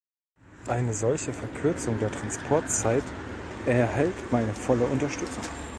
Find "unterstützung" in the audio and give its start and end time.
4.87-5.43